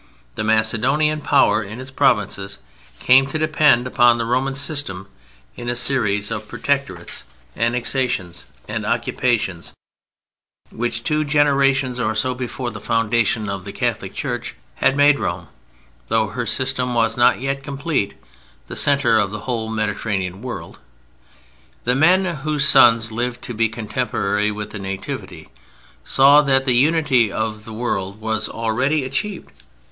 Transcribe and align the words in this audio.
The 0.33 0.43
Macedonian 0.43 1.21
power 1.21 1.61
in 1.61 1.79
its 1.79 1.91
provinces 1.91 2.57
came 2.99 3.27
to 3.27 3.37
depend 3.37 3.85
upon 3.85 4.17
the 4.17 4.25
Roman 4.25 4.55
system 4.55 5.05
in 5.55 5.69
a 5.69 5.75
series 5.75 6.31
of 6.31 6.47
protectorates, 6.47 7.21
annexations, 7.55 8.43
and 8.67 8.83
occupations, 8.83 9.73
which 10.71 11.03
two 11.03 11.23
generations 11.23 11.99
or 11.99 12.15
so 12.15 12.33
before 12.33 12.71
the 12.71 12.81
foundation 12.81 13.47
of 13.47 13.63
the 13.63 13.71
Catholic 13.71 14.15
Church 14.15 14.55
had 14.79 14.95
made 14.95 15.19
Rome, 15.19 15.49
though 16.07 16.29
her 16.29 16.47
system 16.47 16.95
was 16.95 17.15
not 17.15 17.39
yet 17.39 17.61
complete, 17.61 18.15
the 18.65 18.75
centre 18.75 19.19
of 19.19 19.29
the 19.29 19.41
whole 19.41 19.69
Mediterranean 19.69 20.41
world. 20.41 20.79
The 21.83 21.93
men 21.93 22.25
whose 22.37 22.67
sons 22.67 23.11
lived 23.11 23.43
to 23.43 23.53
be 23.53 23.69
contemporary 23.69 24.49
with 24.49 24.71
the 24.71 24.79
Nativity 24.79 25.49
saw 26.03 26.41
that 26.41 26.65
the 26.65 26.73
unity 26.73 27.31
of 27.31 27.65
that 27.65 27.73
world 27.73 28.19
was 28.19 28.49
already 28.49 29.03
achieved. 29.03 29.51